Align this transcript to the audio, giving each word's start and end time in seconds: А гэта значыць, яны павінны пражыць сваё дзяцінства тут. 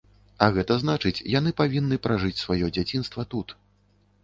А 0.45 0.45
гэта 0.55 0.77
значыць, 0.83 1.23
яны 1.39 1.53
павінны 1.61 2.01
пражыць 2.07 2.41
сваё 2.45 2.73
дзяцінства 2.79 3.29
тут. 3.35 3.57